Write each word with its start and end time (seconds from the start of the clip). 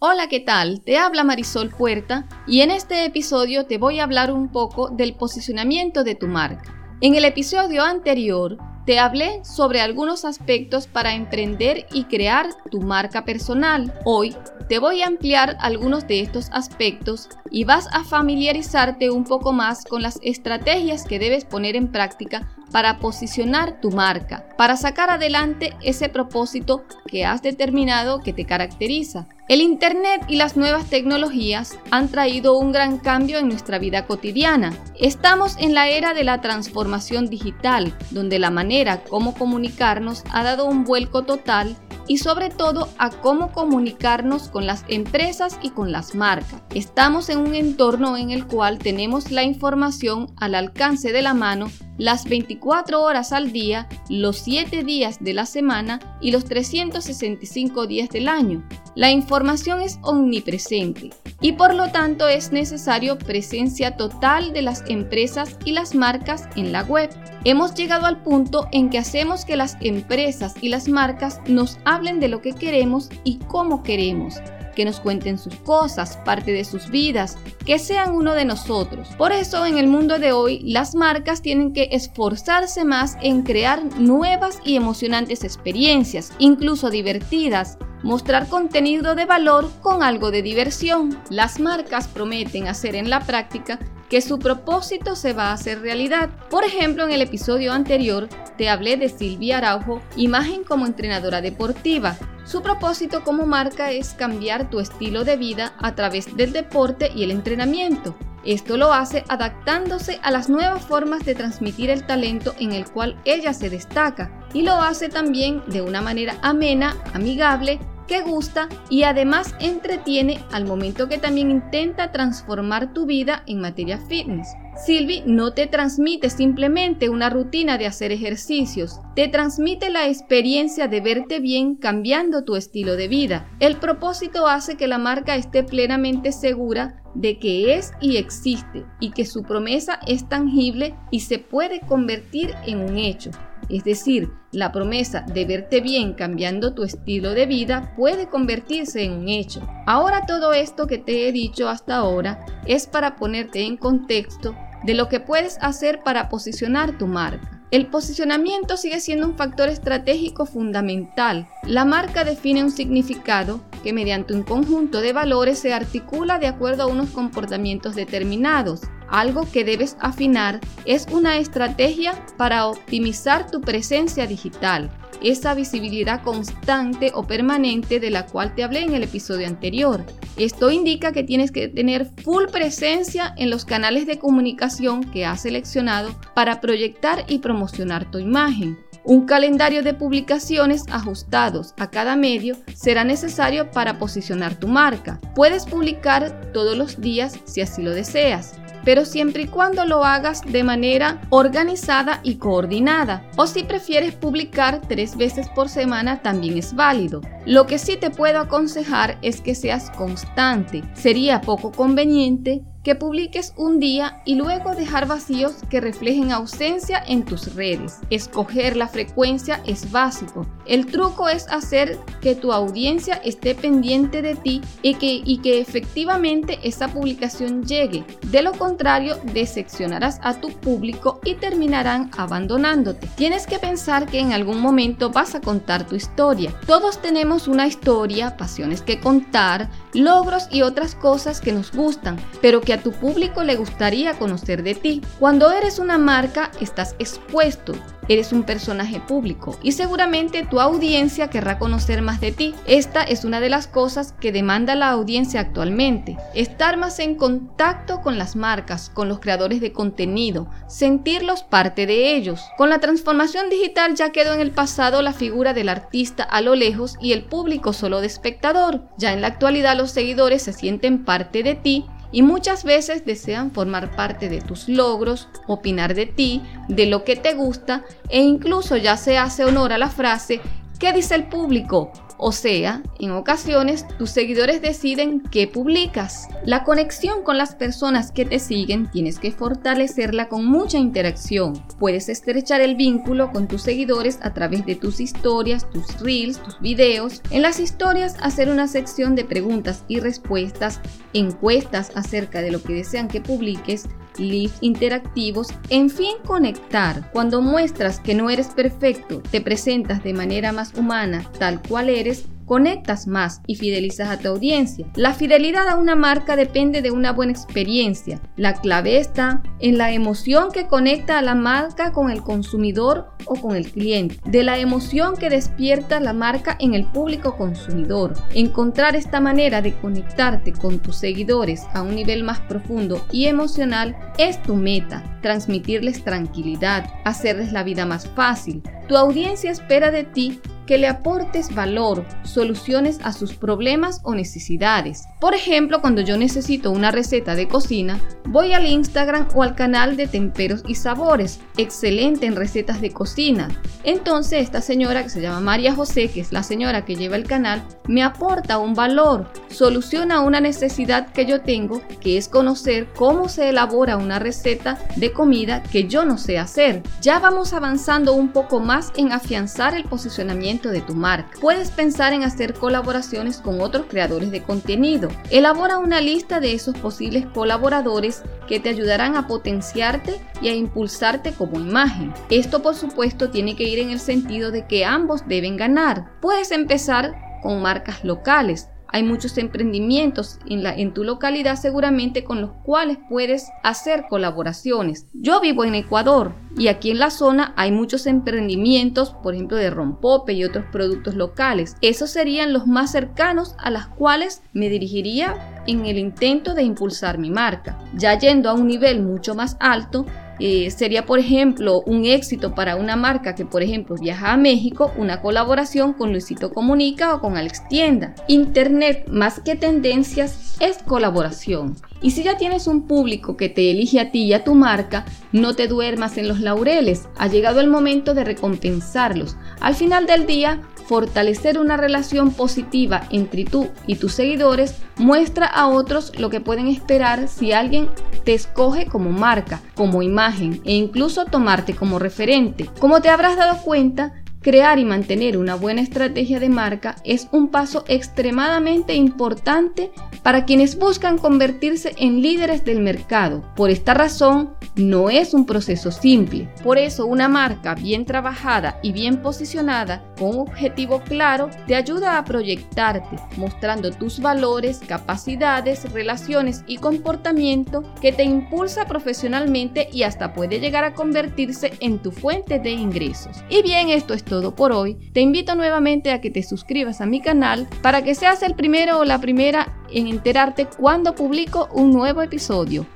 Hola, 0.00 0.28
¿qué 0.28 0.38
tal? 0.38 0.80
Te 0.80 0.96
habla 0.96 1.24
Marisol 1.24 1.70
Puerta 1.70 2.28
y 2.46 2.60
en 2.60 2.70
este 2.70 3.04
episodio 3.04 3.66
te 3.66 3.78
voy 3.78 3.98
a 3.98 4.04
hablar 4.04 4.32
un 4.32 4.46
poco 4.52 4.90
del 4.90 5.16
posicionamiento 5.16 6.04
de 6.04 6.14
tu 6.14 6.28
marca. 6.28 6.72
En 7.00 7.16
el 7.16 7.24
episodio 7.24 7.82
anterior 7.82 8.58
te 8.86 9.00
hablé 9.00 9.44
sobre 9.44 9.80
algunos 9.80 10.24
aspectos 10.24 10.86
para 10.86 11.14
emprender 11.14 11.88
y 11.92 12.04
crear 12.04 12.46
tu 12.70 12.80
marca 12.80 13.24
personal. 13.24 13.92
Hoy 14.04 14.36
te 14.68 14.78
voy 14.78 15.02
a 15.02 15.08
ampliar 15.08 15.56
algunos 15.58 16.06
de 16.06 16.20
estos 16.20 16.48
aspectos 16.52 17.28
y 17.50 17.64
vas 17.64 17.88
a 17.92 18.04
familiarizarte 18.04 19.10
un 19.10 19.24
poco 19.24 19.52
más 19.52 19.84
con 19.84 20.02
las 20.02 20.20
estrategias 20.22 21.06
que 21.06 21.18
debes 21.18 21.44
poner 21.44 21.74
en 21.74 21.90
práctica 21.90 22.48
para 22.70 22.98
posicionar 22.98 23.80
tu 23.80 23.90
marca, 23.90 24.46
para 24.56 24.76
sacar 24.76 25.10
adelante 25.10 25.74
ese 25.82 26.08
propósito 26.08 26.84
que 27.06 27.24
has 27.24 27.42
determinado 27.42 28.20
que 28.20 28.32
te 28.32 28.44
caracteriza. 28.44 29.26
El 29.48 29.62
Internet 29.62 30.24
y 30.28 30.36
las 30.36 30.58
nuevas 30.58 30.90
tecnologías 30.90 31.78
han 31.90 32.08
traído 32.08 32.58
un 32.58 32.70
gran 32.70 32.98
cambio 32.98 33.38
en 33.38 33.48
nuestra 33.48 33.78
vida 33.78 34.06
cotidiana. 34.06 34.76
Estamos 35.00 35.56
en 35.58 35.72
la 35.72 35.88
era 35.88 36.12
de 36.12 36.24
la 36.24 36.42
transformación 36.42 37.30
digital, 37.30 37.94
donde 38.10 38.38
la 38.38 38.50
manera 38.50 39.02
como 39.04 39.32
comunicarnos 39.32 40.22
ha 40.30 40.42
dado 40.42 40.66
un 40.66 40.84
vuelco 40.84 41.22
total 41.22 41.76
y 42.06 42.18
sobre 42.18 42.50
todo 42.50 42.88
a 42.98 43.10
cómo 43.10 43.52
comunicarnos 43.52 44.48
con 44.48 44.66
las 44.66 44.84
empresas 44.88 45.58
y 45.62 45.70
con 45.70 45.92
las 45.92 46.14
marcas. 46.14 46.62
Estamos 46.74 47.28
en 47.28 47.38
un 47.38 47.54
entorno 47.54 48.16
en 48.16 48.30
el 48.30 48.46
cual 48.46 48.78
tenemos 48.78 49.30
la 49.30 49.44
información 49.44 50.26
al 50.36 50.54
alcance 50.54 51.12
de 51.12 51.22
la 51.22 51.34
mano 51.34 51.70
las 51.98 52.24
24 52.24 53.02
horas 53.02 53.32
al 53.32 53.52
día, 53.52 53.88
los 54.08 54.38
7 54.38 54.84
días 54.84 55.18
de 55.20 55.34
la 55.34 55.44
semana 55.44 56.00
y 56.20 56.30
los 56.30 56.44
365 56.46 57.86
días 57.86 58.08
del 58.08 58.28
año. 58.28 58.66
La 58.94 59.10
información 59.10 59.82
es 59.82 59.98
omnipresente 60.02 61.10
y 61.40 61.52
por 61.52 61.74
lo 61.74 61.90
tanto 61.90 62.28
es 62.28 62.50
necesario 62.52 63.18
presencia 63.18 63.96
total 63.96 64.52
de 64.52 64.62
las 64.62 64.82
empresas 64.88 65.56
y 65.64 65.72
las 65.72 65.94
marcas 65.94 66.48
en 66.56 66.72
la 66.72 66.82
web. 66.82 67.10
Hemos 67.44 67.74
llegado 67.74 68.06
al 68.06 68.22
punto 68.22 68.68
en 68.72 68.90
que 68.90 68.98
hacemos 68.98 69.44
que 69.44 69.56
las 69.56 69.76
empresas 69.80 70.54
y 70.60 70.68
las 70.68 70.88
marcas 70.88 71.40
nos 71.46 71.78
hablen 71.84 72.18
de 72.20 72.28
lo 72.28 72.40
que 72.40 72.52
queremos 72.52 73.10
y 73.24 73.38
cómo 73.46 73.82
queremos 73.82 74.36
que 74.78 74.84
nos 74.84 75.00
cuenten 75.00 75.38
sus 75.38 75.56
cosas, 75.56 76.18
parte 76.18 76.52
de 76.52 76.64
sus 76.64 76.88
vidas, 76.88 77.36
que 77.66 77.80
sean 77.80 78.14
uno 78.14 78.34
de 78.34 78.44
nosotros. 78.44 79.08
Por 79.18 79.32
eso 79.32 79.66
en 79.66 79.76
el 79.76 79.88
mundo 79.88 80.20
de 80.20 80.30
hoy 80.30 80.60
las 80.60 80.94
marcas 80.94 81.42
tienen 81.42 81.72
que 81.72 81.88
esforzarse 81.90 82.84
más 82.84 83.16
en 83.20 83.42
crear 83.42 83.82
nuevas 83.98 84.60
y 84.64 84.76
emocionantes 84.76 85.42
experiencias, 85.42 86.32
incluso 86.38 86.90
divertidas, 86.90 87.76
mostrar 88.04 88.46
contenido 88.48 89.16
de 89.16 89.26
valor 89.26 89.68
con 89.80 90.04
algo 90.04 90.30
de 90.30 90.42
diversión. 90.42 91.18
Las 91.28 91.58
marcas 91.58 92.06
prometen 92.06 92.68
hacer 92.68 92.94
en 92.94 93.10
la 93.10 93.18
práctica 93.18 93.80
que 94.08 94.20
su 94.20 94.38
propósito 94.38 95.16
se 95.16 95.32
va 95.32 95.48
a 95.48 95.52
hacer 95.52 95.80
realidad. 95.80 96.30
Por 96.50 96.64
ejemplo, 96.64 97.04
en 97.04 97.12
el 97.12 97.22
episodio 97.22 97.72
anterior 97.72 98.28
te 98.56 98.68
hablé 98.68 98.96
de 98.96 99.08
Silvia 99.08 99.58
Araujo, 99.58 100.02
imagen 100.16 100.64
como 100.64 100.86
entrenadora 100.86 101.40
deportiva. 101.40 102.16
Su 102.44 102.62
propósito 102.62 103.22
como 103.22 103.46
marca 103.46 103.90
es 103.90 104.14
cambiar 104.14 104.70
tu 104.70 104.80
estilo 104.80 105.24
de 105.24 105.36
vida 105.36 105.74
a 105.78 105.94
través 105.94 106.34
del 106.36 106.52
deporte 106.52 107.10
y 107.14 107.24
el 107.24 107.30
entrenamiento. 107.30 108.16
Esto 108.44 108.78
lo 108.78 108.94
hace 108.94 109.24
adaptándose 109.28 110.20
a 110.22 110.30
las 110.30 110.48
nuevas 110.48 110.82
formas 110.82 111.24
de 111.26 111.34
transmitir 111.34 111.90
el 111.90 112.06
talento 112.06 112.54
en 112.58 112.72
el 112.72 112.86
cual 112.86 113.20
ella 113.26 113.52
se 113.52 113.68
destaca 113.68 114.30
y 114.54 114.62
lo 114.62 114.72
hace 114.80 115.08
también 115.10 115.62
de 115.66 115.82
una 115.82 116.00
manera 116.00 116.38
amena, 116.40 116.96
amigable, 117.12 117.78
que 118.08 118.22
gusta 118.22 118.68
y 118.90 119.04
además 119.04 119.54
entretiene 119.60 120.40
al 120.50 120.66
momento 120.66 121.08
que 121.08 121.18
también 121.18 121.50
intenta 121.50 122.10
transformar 122.10 122.92
tu 122.92 123.06
vida 123.06 123.44
en 123.46 123.60
materia 123.60 123.98
fitness. 123.98 124.48
Silvi 124.84 125.22
no 125.26 125.52
te 125.52 125.66
transmite 125.66 126.30
simplemente 126.30 127.08
una 127.08 127.30
rutina 127.30 127.78
de 127.78 127.86
hacer 127.86 128.12
ejercicios, 128.12 129.00
te 129.14 129.28
transmite 129.28 129.90
la 129.90 130.08
experiencia 130.08 130.88
de 130.88 131.00
verte 131.00 131.40
bien 131.40 131.74
cambiando 131.74 132.44
tu 132.44 132.56
estilo 132.56 132.96
de 132.96 133.08
vida. 133.08 133.48
El 133.60 133.76
propósito 133.76 134.46
hace 134.46 134.76
que 134.76 134.86
la 134.86 134.98
marca 134.98 135.36
esté 135.36 135.64
plenamente 135.64 136.32
segura 136.32 137.02
de 137.18 137.38
que 137.38 137.74
es 137.74 137.92
y 138.00 138.16
existe 138.16 138.84
y 139.00 139.10
que 139.10 139.26
su 139.26 139.42
promesa 139.42 139.98
es 140.06 140.28
tangible 140.28 140.94
y 141.10 141.20
se 141.20 141.38
puede 141.38 141.80
convertir 141.80 142.54
en 142.64 142.78
un 142.78 142.96
hecho. 142.96 143.30
Es 143.68 143.84
decir, 143.84 144.30
la 144.52 144.72
promesa 144.72 145.22
de 145.22 145.44
verte 145.44 145.80
bien 145.80 146.14
cambiando 146.14 146.74
tu 146.74 146.84
estilo 146.84 147.34
de 147.34 147.46
vida 147.46 147.92
puede 147.96 148.28
convertirse 148.28 149.02
en 149.04 149.12
un 149.12 149.28
hecho. 149.28 149.66
Ahora 149.86 150.24
todo 150.26 150.54
esto 150.54 150.86
que 150.86 150.98
te 150.98 151.28
he 151.28 151.32
dicho 151.32 151.68
hasta 151.68 151.96
ahora 151.96 152.46
es 152.66 152.86
para 152.86 153.16
ponerte 153.16 153.66
en 153.66 153.76
contexto 153.76 154.54
de 154.84 154.94
lo 154.94 155.08
que 155.08 155.20
puedes 155.20 155.58
hacer 155.60 156.02
para 156.02 156.28
posicionar 156.28 156.96
tu 156.98 157.06
marca. 157.06 157.58
El 157.70 157.88
posicionamiento 157.88 158.78
sigue 158.78 159.00
siendo 159.00 159.26
un 159.26 159.36
factor 159.36 159.68
estratégico 159.68 160.46
fundamental. 160.46 161.48
La 161.64 161.84
marca 161.84 162.24
define 162.24 162.64
un 162.64 162.70
significado 162.70 163.60
que 163.78 163.92
mediante 163.92 164.34
un 164.34 164.42
conjunto 164.42 165.00
de 165.00 165.12
valores 165.12 165.58
se 165.58 165.72
articula 165.72 166.38
de 166.38 166.46
acuerdo 166.46 166.84
a 166.84 166.86
unos 166.86 167.10
comportamientos 167.10 167.94
determinados. 167.94 168.82
Algo 169.08 169.48
que 169.50 169.64
debes 169.64 169.96
afinar 170.00 170.60
es 170.84 171.06
una 171.10 171.38
estrategia 171.38 172.14
para 172.36 172.66
optimizar 172.66 173.50
tu 173.50 173.60
presencia 173.60 174.26
digital, 174.26 174.90
esa 175.22 175.54
visibilidad 175.54 176.22
constante 176.22 177.12
o 177.14 177.26
permanente 177.26 178.00
de 178.00 178.10
la 178.10 178.26
cual 178.26 178.54
te 178.54 178.64
hablé 178.64 178.82
en 178.82 178.94
el 178.94 179.02
episodio 179.02 179.46
anterior. 179.46 180.04
Esto 180.36 180.70
indica 180.70 181.12
que 181.12 181.24
tienes 181.24 181.50
que 181.50 181.68
tener 181.68 182.10
full 182.22 182.44
presencia 182.52 183.34
en 183.36 183.50
los 183.50 183.64
canales 183.64 184.06
de 184.06 184.18
comunicación 184.18 185.02
que 185.02 185.24
has 185.24 185.42
seleccionado 185.42 186.14
para 186.34 186.60
proyectar 186.60 187.24
y 187.28 187.38
promocionar 187.38 188.10
tu 188.10 188.18
imagen. 188.18 188.78
Un 189.08 189.24
calendario 189.24 189.82
de 189.82 189.94
publicaciones 189.94 190.84
ajustados 190.90 191.72
a 191.78 191.88
cada 191.88 192.14
medio 192.14 192.58
será 192.74 193.04
necesario 193.04 193.70
para 193.70 193.98
posicionar 193.98 194.56
tu 194.56 194.68
marca. 194.68 195.18
Puedes 195.34 195.64
publicar 195.64 196.52
todos 196.52 196.76
los 196.76 197.00
días 197.00 197.40
si 197.46 197.62
así 197.62 197.80
lo 197.80 197.92
deseas 197.92 198.60
pero 198.88 199.04
siempre 199.04 199.42
y 199.42 199.46
cuando 199.48 199.84
lo 199.84 200.02
hagas 200.02 200.40
de 200.40 200.64
manera 200.64 201.20
organizada 201.28 202.20
y 202.22 202.36
coordinada. 202.36 203.28
O 203.36 203.46
si 203.46 203.62
prefieres 203.62 204.14
publicar 204.14 204.80
tres 204.88 205.14
veces 205.14 205.46
por 205.50 205.68
semana, 205.68 206.22
también 206.22 206.56
es 206.56 206.74
válido. 206.74 207.20
Lo 207.44 207.66
que 207.66 207.78
sí 207.78 207.98
te 207.98 208.08
puedo 208.08 208.40
aconsejar 208.40 209.18
es 209.20 209.42
que 209.42 209.54
seas 209.54 209.90
constante. 209.90 210.82
Sería 210.94 211.42
poco 211.42 211.70
conveniente 211.70 212.62
que 212.88 212.94
publiques 212.94 213.52
un 213.58 213.80
día 213.80 214.22
y 214.24 214.36
luego 214.36 214.74
dejar 214.74 215.06
vacíos 215.06 215.56
que 215.68 215.78
reflejen 215.78 216.32
ausencia 216.32 217.02
en 217.06 217.22
tus 217.22 217.54
redes. 217.54 217.98
Escoger 218.08 218.78
la 218.78 218.88
frecuencia 218.88 219.60
es 219.66 219.92
básico. 219.92 220.46
El 220.64 220.86
truco 220.86 221.28
es 221.28 221.46
hacer 221.48 221.98
que 222.22 222.34
tu 222.34 222.50
audiencia 222.50 223.16
esté 223.16 223.54
pendiente 223.54 224.22
de 224.22 224.36
ti 224.36 224.62
y 224.80 224.94
que, 224.94 225.20
y 225.22 225.36
que 225.42 225.60
efectivamente 225.60 226.60
esa 226.62 226.88
publicación 226.88 227.62
llegue. 227.64 228.04
De 228.28 228.40
lo 228.40 228.52
contrario, 228.52 229.18
decepcionarás 229.34 230.18
a 230.22 230.40
tu 230.40 230.48
público 230.48 231.20
y 231.26 231.34
terminarán 231.34 232.10
abandonándote. 232.16 233.06
Tienes 233.16 233.46
que 233.46 233.58
pensar 233.58 234.06
que 234.06 234.20
en 234.20 234.32
algún 234.32 234.62
momento 234.62 235.10
vas 235.10 235.34
a 235.34 235.42
contar 235.42 235.86
tu 235.86 235.94
historia. 235.94 236.54
Todos 236.66 237.02
tenemos 237.02 237.48
una 237.48 237.66
historia, 237.66 238.38
pasiones 238.38 238.80
que 238.80 238.98
contar, 238.98 239.68
logros 239.92 240.48
y 240.50 240.62
otras 240.62 240.94
cosas 240.94 241.42
que 241.42 241.52
nos 241.52 241.70
gustan, 241.72 242.16
pero 242.40 242.62
que 242.62 242.72
a 242.72 242.77
tu 242.78 242.92
público 242.92 243.44
le 243.44 243.56
gustaría 243.56 244.18
conocer 244.18 244.62
de 244.62 244.74
ti. 244.74 245.02
Cuando 245.18 245.50
eres 245.50 245.78
una 245.78 245.98
marca, 245.98 246.50
estás 246.60 246.94
expuesto 246.98 247.74
Eres 248.08 248.32
un 248.32 248.44
personaje 248.44 249.00
público 249.00 249.58
y 249.62 249.72
seguramente 249.72 250.46
tu 250.46 250.60
audiencia 250.60 251.28
querrá 251.28 251.58
conocer 251.58 252.00
más 252.00 252.22
de 252.22 252.32
ti. 252.32 252.54
Esta 252.66 253.02
es 253.02 253.26
una 253.26 253.38
de 253.38 253.50
las 253.50 253.66
cosas 253.66 254.14
que 254.18 254.32
demanda 254.32 254.74
la 254.74 254.88
audiencia 254.88 255.40
actualmente. 255.40 256.16
Estar 256.34 256.78
más 256.78 257.00
en 257.00 257.16
contacto 257.16 258.00
con 258.00 258.16
las 258.16 258.34
marcas, 258.34 258.88
con 258.88 259.10
los 259.10 259.20
creadores 259.20 259.60
de 259.60 259.72
contenido, 259.72 260.48
sentirlos 260.68 261.42
parte 261.42 261.84
de 261.84 262.16
ellos. 262.16 262.40
Con 262.56 262.70
la 262.70 262.80
transformación 262.80 263.50
digital 263.50 263.94
ya 263.94 264.10
quedó 264.10 264.32
en 264.32 264.40
el 264.40 264.52
pasado 264.52 265.02
la 265.02 265.12
figura 265.12 265.52
del 265.52 265.68
artista 265.68 266.22
a 266.22 266.40
lo 266.40 266.54
lejos 266.54 266.96
y 267.02 267.12
el 267.12 267.24
público 267.24 267.74
solo 267.74 268.00
de 268.00 268.06
espectador. 268.06 268.88
Ya 268.96 269.12
en 269.12 269.20
la 269.20 269.26
actualidad 269.26 269.76
los 269.76 269.90
seguidores 269.90 270.42
se 270.42 270.54
sienten 270.54 271.04
parte 271.04 271.42
de 271.42 271.56
ti 271.56 271.84
y 272.10 272.22
muchas 272.22 272.64
veces 272.64 273.04
desean 273.04 273.50
formar 273.50 273.94
parte 273.94 274.28
de 274.28 274.40
tus 274.40 274.68
logros, 274.68 275.28
opinar 275.46 275.94
de 275.94 276.06
ti, 276.06 276.42
de 276.68 276.86
lo 276.86 277.04
que 277.04 277.16
te 277.16 277.34
gusta 277.34 277.84
e 278.08 278.22
incluso 278.22 278.76
ya 278.76 278.96
se 278.96 279.18
hace 279.18 279.44
honor 279.44 279.72
a 279.72 279.78
la 279.78 279.90
frase 279.90 280.40
¿qué 280.78 280.92
dice 280.92 281.14
el 281.14 281.24
público? 281.24 281.92
O 282.20 282.32
sea, 282.32 282.82
en 282.98 283.12
ocasiones 283.12 283.86
tus 283.96 284.10
seguidores 284.10 284.60
deciden 284.60 285.20
qué 285.30 285.46
publicas. 285.46 286.26
La 286.44 286.64
conexión 286.64 287.22
con 287.22 287.38
las 287.38 287.54
personas 287.54 288.10
que 288.10 288.24
te 288.24 288.40
siguen 288.40 288.90
tienes 288.90 289.20
que 289.20 289.30
fortalecerla 289.30 290.28
con 290.28 290.44
mucha 290.44 290.78
interacción. 290.78 291.62
Puedes 291.78 292.08
estrechar 292.08 292.60
el 292.60 292.74
vínculo 292.74 293.30
con 293.30 293.46
tus 293.46 293.62
seguidores 293.62 294.18
a 294.20 294.34
través 294.34 294.66
de 294.66 294.74
tus 294.74 294.98
historias, 294.98 295.70
tus 295.70 296.00
reels, 296.00 296.42
tus 296.42 296.60
videos. 296.60 297.22
En 297.30 297.42
las 297.42 297.60
historias 297.60 298.16
hacer 298.20 298.50
una 298.50 298.66
sección 298.66 299.14
de 299.14 299.24
preguntas 299.24 299.84
y 299.86 300.00
respuestas, 300.00 300.80
encuestas 301.12 301.92
acerca 301.94 302.42
de 302.42 302.50
lo 302.50 302.60
que 302.60 302.74
desean 302.74 303.06
que 303.06 303.20
publiques, 303.20 303.86
live 304.18 304.52
interactivos, 304.60 305.48
en 305.70 305.90
fin, 305.90 306.16
conectar. 306.26 307.10
Cuando 307.12 307.40
muestras 307.40 308.00
que 308.00 308.14
no 308.14 308.30
eres 308.30 308.48
perfecto, 308.48 309.22
te 309.30 309.40
presentas 309.40 310.02
de 310.02 310.14
manera 310.14 310.52
más 310.52 310.74
humana, 310.74 311.24
tal 311.38 311.62
cual 311.62 311.88
eres, 311.88 312.24
conectas 312.48 313.06
más 313.06 313.42
y 313.46 313.54
fidelizas 313.54 314.08
a 314.08 314.18
tu 314.18 314.28
audiencia. 314.28 314.86
La 314.96 315.14
fidelidad 315.14 315.68
a 315.68 315.76
una 315.76 315.94
marca 315.94 316.34
depende 316.34 316.82
de 316.82 316.90
una 316.90 317.12
buena 317.12 317.32
experiencia. 317.32 318.20
La 318.36 318.54
clave 318.54 318.98
está 318.98 319.42
en 319.60 319.78
la 319.78 319.92
emoción 319.92 320.50
que 320.50 320.66
conecta 320.66 321.18
a 321.18 321.22
la 321.22 321.34
marca 321.34 321.92
con 321.92 322.10
el 322.10 322.22
consumidor 322.22 323.10
o 323.26 323.36
con 323.36 323.54
el 323.54 323.70
cliente, 323.70 324.16
de 324.24 324.42
la 324.42 324.58
emoción 324.58 325.16
que 325.16 325.28
despierta 325.28 326.00
la 326.00 326.14
marca 326.14 326.56
en 326.58 326.74
el 326.74 326.86
público 326.86 327.36
consumidor. 327.36 328.14
Encontrar 328.34 328.96
esta 328.96 329.20
manera 329.20 329.60
de 329.60 329.74
conectarte 329.74 330.52
con 330.52 330.78
tus 330.78 330.96
seguidores 330.96 331.64
a 331.74 331.82
un 331.82 331.94
nivel 331.94 332.24
más 332.24 332.40
profundo 332.40 333.04
y 333.12 333.26
emocional 333.26 333.96
es 334.16 334.42
tu 334.42 334.54
meta, 334.54 335.18
transmitirles 335.20 336.02
tranquilidad, 336.02 336.88
hacerles 337.04 337.52
la 337.52 337.62
vida 337.62 337.84
más 337.84 338.08
fácil. 338.08 338.62
Tu 338.88 338.96
audiencia 338.96 339.50
espera 339.50 339.90
de 339.90 340.04
ti 340.04 340.40
que 340.68 340.76
le 340.76 340.86
aportes 340.86 341.54
valor, 341.54 342.04
soluciones 342.24 342.98
a 343.02 343.14
sus 343.14 343.32
problemas 343.32 344.02
o 344.04 344.14
necesidades. 344.14 345.04
Por 345.18 345.34
ejemplo, 345.34 345.80
cuando 345.80 346.02
yo 346.02 346.18
necesito 346.18 346.70
una 346.70 346.90
receta 346.90 347.34
de 347.34 347.48
cocina, 347.48 347.98
voy 348.26 348.52
al 348.52 348.66
Instagram 348.66 349.28
o 349.34 349.42
al 349.42 349.54
canal 349.54 349.96
de 349.96 350.06
Temperos 350.06 350.62
y 350.66 350.74
Sabores, 350.74 351.40
excelente 351.56 352.26
en 352.26 352.36
recetas 352.36 352.82
de 352.82 352.90
cocina. 352.90 353.48
Entonces 353.82 354.42
esta 354.42 354.60
señora 354.60 355.02
que 355.02 355.08
se 355.08 355.22
llama 355.22 355.40
María 355.40 355.74
José, 355.74 356.10
que 356.10 356.20
es 356.20 356.32
la 356.32 356.42
señora 356.42 356.84
que 356.84 356.96
lleva 356.96 357.16
el 357.16 357.24
canal, 357.24 357.64
me 357.86 358.02
aporta 358.02 358.58
un 358.58 358.74
valor, 358.74 359.32
soluciona 359.48 360.20
una 360.20 360.40
necesidad 360.40 361.12
que 361.12 361.24
yo 361.24 361.40
tengo, 361.40 361.80
que 362.00 362.18
es 362.18 362.28
conocer 362.28 362.88
cómo 362.94 363.30
se 363.30 363.48
elabora 363.48 363.96
una 363.96 364.18
receta 364.18 364.78
de 364.96 365.12
comida 365.12 365.62
que 365.62 365.88
yo 365.88 366.04
no 366.04 366.18
sé 366.18 366.38
hacer. 366.38 366.82
Ya 367.00 367.18
vamos 367.20 367.54
avanzando 367.54 368.12
un 368.12 368.28
poco 368.28 368.60
más 368.60 368.92
en 368.96 369.12
afianzar 369.12 369.74
el 369.74 369.84
posicionamiento 369.84 370.57
de 370.66 370.80
tu 370.80 370.94
marca. 370.94 371.38
Puedes 371.40 371.70
pensar 371.70 372.12
en 372.12 372.24
hacer 372.24 372.54
colaboraciones 372.54 373.38
con 373.38 373.60
otros 373.60 373.86
creadores 373.88 374.32
de 374.32 374.42
contenido. 374.42 375.08
Elabora 375.30 375.78
una 375.78 376.00
lista 376.00 376.40
de 376.40 376.52
esos 376.52 376.76
posibles 376.76 377.26
colaboradores 377.26 378.22
que 378.48 378.58
te 378.58 378.70
ayudarán 378.70 379.14
a 379.14 379.28
potenciarte 379.28 380.20
y 380.42 380.48
a 380.48 380.54
impulsarte 380.54 381.32
como 381.32 381.60
imagen. 381.60 382.12
Esto 382.30 382.60
por 382.60 382.74
supuesto 382.74 383.30
tiene 383.30 383.54
que 383.54 383.64
ir 383.64 383.78
en 383.78 383.90
el 383.90 384.00
sentido 384.00 384.50
de 384.50 384.66
que 384.66 384.84
ambos 384.84 385.22
deben 385.28 385.56
ganar. 385.56 386.18
Puedes 386.20 386.50
empezar 386.50 387.14
con 387.42 387.62
marcas 387.62 388.02
locales 388.02 388.68
hay 388.88 389.02
muchos 389.02 389.36
emprendimientos 389.38 390.38
en, 390.46 390.94
tu 390.94 391.04
localidad 391.04 391.56
seguramente 391.56 392.24
con 392.24 392.40
los 392.40 392.50
cuales 392.64 392.98
puedes 393.08 393.48
hacer 393.62 394.06
colaboraciones. 394.08 395.06
Yo 395.12 395.40
vivo 395.40 395.64
en 395.64 395.74
Ecuador 395.74 396.32
y 396.56 396.68
aquí 396.68 396.90
en 396.90 396.98
la 396.98 397.10
zona 397.10 397.52
hay 397.56 397.70
muchos 397.70 398.06
emprendimientos, 398.06 399.10
por 399.22 399.34
ejemplo 399.34 399.56
de 399.56 399.70
rompope 399.70 400.32
y 400.32 400.44
otros 400.44 400.64
productos 400.72 401.14
locales. 401.14 401.76
Esos 401.82 402.10
serían 402.10 402.52
los 402.52 402.66
más 402.66 402.92
cercanos 402.92 403.54
a 403.58 403.70
las 403.70 403.86
cuales 403.88 404.42
me 404.52 404.68
dirigiría 404.68 405.62
en 405.66 405.84
el 405.84 405.98
intento 405.98 406.54
de 406.54 406.62
impulsar 406.62 407.18
mi 407.18 407.30
marca. 407.30 407.78
Ya 407.94 408.18
yendo 408.18 408.48
a 408.48 408.54
un 408.54 408.66
nivel 408.66 409.02
mucho 409.02 409.34
más 409.34 409.56
alto, 409.60 410.06
eh, 410.38 410.70
sería, 410.70 411.06
por 411.06 411.18
ejemplo, 411.18 411.80
un 411.86 412.04
éxito 412.04 412.54
para 412.54 412.76
una 412.76 412.96
marca 412.96 413.34
que, 413.34 413.44
por 413.44 413.62
ejemplo, 413.62 413.96
viaja 414.00 414.32
a 414.32 414.36
México, 414.36 414.92
una 414.96 415.20
colaboración 415.20 415.92
con 415.92 416.12
Luisito 416.12 416.52
Comunica 416.52 417.14
o 417.14 417.20
con 417.20 417.36
Alex 417.36 417.68
Tienda. 417.68 418.14
Internet, 418.28 419.08
más 419.08 419.40
que 419.40 419.56
tendencias, 419.56 420.56
es 420.60 420.78
colaboración. 420.78 421.76
Y 422.00 422.12
si 422.12 422.22
ya 422.22 422.36
tienes 422.36 422.66
un 422.66 422.86
público 422.86 423.36
que 423.36 423.48
te 423.48 423.70
elige 423.70 424.00
a 424.00 424.10
ti 424.10 424.24
y 424.24 424.32
a 424.32 424.44
tu 424.44 424.54
marca, 424.54 425.04
no 425.32 425.54
te 425.54 425.66
duermas 425.66 426.16
en 426.16 426.28
los 426.28 426.40
laureles. 426.40 427.08
Ha 427.16 427.26
llegado 427.26 427.60
el 427.60 427.68
momento 427.68 428.14
de 428.14 428.24
recompensarlos. 428.24 429.36
Al 429.60 429.74
final 429.74 430.06
del 430.06 430.26
día, 430.26 430.60
fortalecer 430.88 431.58
una 431.58 431.76
relación 431.76 432.32
positiva 432.32 433.02
entre 433.10 433.44
tú 433.44 433.68
y 433.86 433.96
tus 433.96 434.14
seguidores 434.14 434.76
muestra 434.96 435.46
a 435.46 435.68
otros 435.68 436.12
lo 436.18 436.30
que 436.30 436.40
pueden 436.40 436.66
esperar 436.66 437.28
si 437.28 437.52
alguien 437.52 437.88
te 438.24 438.32
escoge 438.32 438.86
como 438.86 439.10
marca, 439.10 439.60
como 439.74 440.02
imagen 440.02 440.62
e 440.64 440.72
incluso 440.72 441.26
tomarte 441.26 441.76
como 441.76 441.98
referente. 441.98 442.70
Como 442.80 443.02
te 443.02 443.10
habrás 443.10 443.36
dado 443.36 443.58
cuenta, 443.62 444.14
Crear 444.40 444.78
y 444.78 444.84
mantener 444.84 445.36
una 445.36 445.56
buena 445.56 445.80
estrategia 445.80 446.38
de 446.38 446.48
marca 446.48 446.94
es 447.04 447.28
un 447.32 447.48
paso 447.48 447.84
extremadamente 447.88 448.94
importante 448.94 449.90
para 450.22 450.44
quienes 450.44 450.78
buscan 450.78 451.18
convertirse 451.18 451.94
en 451.98 452.22
líderes 452.22 452.64
del 452.64 452.78
mercado. 452.78 453.42
Por 453.56 453.70
esta 453.70 453.94
razón, 453.94 454.50
no 454.76 455.10
es 455.10 455.34
un 455.34 455.44
proceso 455.44 455.90
simple. 455.90 456.48
Por 456.62 456.78
eso, 456.78 457.06
una 457.06 457.28
marca 457.28 457.74
bien 457.74 458.04
trabajada 458.04 458.78
y 458.80 458.92
bien 458.92 459.22
posicionada, 459.22 460.04
con 460.16 460.28
un 460.28 460.40
objetivo 460.40 461.00
claro, 461.00 461.50
te 461.66 461.74
ayuda 461.74 462.16
a 462.16 462.24
proyectarte, 462.24 463.16
mostrando 463.36 463.90
tus 463.90 464.20
valores, 464.20 464.80
capacidades, 464.86 465.90
relaciones 465.92 466.62
y 466.68 466.76
comportamiento 466.76 467.82
que 468.00 468.12
te 468.12 468.22
impulsa 468.22 468.86
profesionalmente 468.86 469.88
y 469.92 470.04
hasta 470.04 470.32
puede 470.32 470.60
llegar 470.60 470.84
a 470.84 470.94
convertirse 470.94 471.72
en 471.80 471.98
tu 471.98 472.12
fuente 472.12 472.60
de 472.60 472.70
ingresos. 472.70 473.42
Y 473.48 473.62
bien, 473.62 473.88
esto 473.88 474.14
es 474.14 474.22
por 474.54 474.72
hoy. 474.72 474.96
Te 475.12 475.20
invito 475.20 475.54
nuevamente 475.54 476.12
a 476.12 476.20
que 476.20 476.30
te 476.30 476.42
suscribas 476.42 477.00
a 477.00 477.06
mi 477.06 477.20
canal 477.20 477.68
para 477.82 478.02
que 478.02 478.14
seas 478.14 478.42
el 478.42 478.54
primero 478.54 478.98
o 478.98 479.04
la 479.04 479.20
primera 479.20 479.76
en 479.90 480.06
enterarte 480.06 480.66
cuando 480.66 481.14
publico 481.14 481.68
un 481.72 481.92
nuevo 481.92 482.22
episodio. 482.22 482.86